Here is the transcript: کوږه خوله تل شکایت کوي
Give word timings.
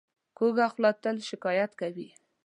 کوږه 0.37 0.65
خوله 0.73 0.91
تل 1.03 1.17
شکایت 1.29 1.71
کوي 1.81 2.09